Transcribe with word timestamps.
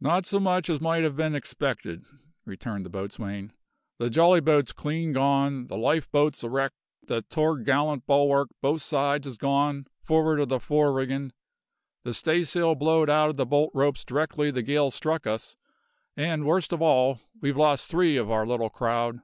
"Not 0.00 0.26
so 0.26 0.40
much 0.40 0.68
as 0.68 0.80
might 0.80 1.08
ha' 1.08 1.14
been 1.14 1.36
expected," 1.36 2.04
returned 2.44 2.84
the 2.84 2.90
boatswain. 2.90 3.52
"The 4.00 4.10
jolly 4.10 4.40
boat's 4.40 4.72
clean 4.72 5.12
gone; 5.12 5.68
the 5.68 5.76
life 5.78 6.10
boat's 6.10 6.42
a 6.42 6.48
wreck; 6.50 6.72
the 7.06 7.22
to'gallant 7.22 8.04
bulwark, 8.04 8.48
both 8.60 8.82
sides, 8.82 9.28
is 9.28 9.36
gone, 9.36 9.86
for'ard 10.02 10.40
of 10.40 10.48
the 10.48 10.58
fore 10.58 10.92
riggin'; 10.92 11.32
the 12.02 12.12
staysail 12.12 12.74
blowed 12.74 13.08
out 13.08 13.30
of 13.30 13.36
the 13.36 13.46
bolt 13.46 13.70
ropes 13.74 14.04
directly 14.04 14.50
the 14.50 14.60
gale 14.64 14.90
struck 14.90 15.24
us; 15.24 15.54
and 16.16 16.46
worst 16.46 16.72
of 16.72 16.82
all 16.82 17.20
we've 17.40 17.56
lost 17.56 17.86
three 17.86 18.16
of 18.16 18.32
our 18.32 18.48
little 18.48 18.70
crowd." 18.70 19.20